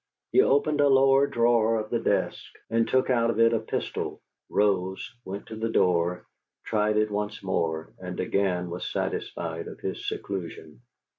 He 0.31 0.41
opened 0.41 0.81
a 0.81 0.87
lower 0.89 1.27
drawer 1.27 1.79
of 1.79 1.91
the 1.91 1.99
desk 1.99 2.43
and 2.71 2.87
took 2.87 3.11
out 3.11 3.29
of 3.29 3.39
it 3.39 3.53
a 3.53 3.59
pistol; 3.59 4.19
rose, 4.49 5.13
went 5.25 5.45
to 5.49 5.55
the 5.55 5.69
door, 5.69 6.25
tried 6.63 6.97
it 6.97 7.11
once 7.11 7.43
more, 7.43 7.93
and 7.99 8.19
again 8.19 8.71
was 8.71 8.91
satisfied 8.91 9.67
of 9.67 9.79
his 9.79 10.07
seclusion. 10.07 10.81